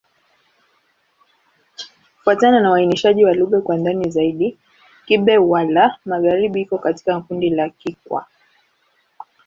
[2.17, 4.59] Kufuatana na uainishaji wa lugha kwa ndani zaidi,
[5.05, 8.25] Kigbe-Xwla-Magharibi iko katika kundi la Kikwa.